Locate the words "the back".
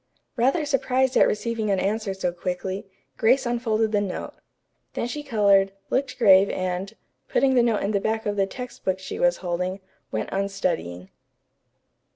7.91-8.25